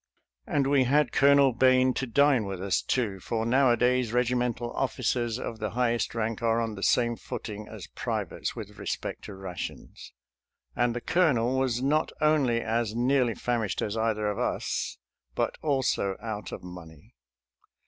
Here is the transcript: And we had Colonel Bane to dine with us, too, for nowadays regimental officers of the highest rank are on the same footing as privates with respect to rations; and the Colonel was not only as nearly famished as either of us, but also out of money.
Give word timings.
And 0.47 0.65
we 0.65 0.85
had 0.85 1.11
Colonel 1.11 1.53
Bane 1.53 1.93
to 1.93 2.07
dine 2.07 2.45
with 2.45 2.59
us, 2.59 2.81
too, 2.81 3.19
for 3.19 3.45
nowadays 3.45 4.11
regimental 4.11 4.71
officers 4.73 5.37
of 5.37 5.59
the 5.59 5.69
highest 5.77 6.15
rank 6.15 6.41
are 6.41 6.59
on 6.59 6.73
the 6.73 6.81
same 6.81 7.15
footing 7.15 7.67
as 7.67 7.85
privates 7.85 8.55
with 8.55 8.79
respect 8.79 9.23
to 9.25 9.35
rations; 9.35 10.11
and 10.75 10.95
the 10.95 11.01
Colonel 11.01 11.55
was 11.55 11.83
not 11.83 12.11
only 12.19 12.61
as 12.61 12.95
nearly 12.95 13.35
famished 13.35 13.79
as 13.83 13.95
either 13.95 14.27
of 14.27 14.39
us, 14.39 14.97
but 15.35 15.59
also 15.61 16.17
out 16.19 16.51
of 16.51 16.63
money. 16.63 17.13